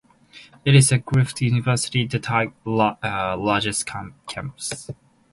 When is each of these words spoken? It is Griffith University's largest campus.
It 0.65 0.73
is 0.73 0.91
Griffith 1.05 1.43
University's 1.43 2.11
largest 2.65 3.85
campus. 3.85 4.89